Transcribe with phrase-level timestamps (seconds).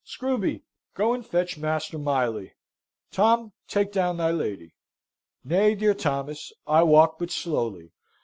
[0.03, 0.63] Screwby,
[0.95, 2.53] go and fetch Master Miley.
[3.11, 4.73] Tom take down my lady."
[5.43, 7.91] "Nay, dear Thomas, I walk but slowly.